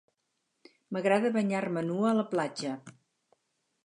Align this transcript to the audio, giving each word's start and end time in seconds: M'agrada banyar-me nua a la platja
M'agrada 0.95 1.29
banyar-me 1.35 1.83
nua 1.89 2.07
a 2.13 2.17
la 2.21 2.25
platja 2.31 2.73